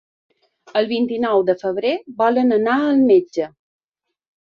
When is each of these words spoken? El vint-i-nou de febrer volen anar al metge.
El 0.81 0.89
vint-i-nou 0.91 1.45
de 1.51 1.57
febrer 1.61 1.93
volen 2.25 2.59
anar 2.59 2.81
al 2.89 3.07
metge. 3.15 3.55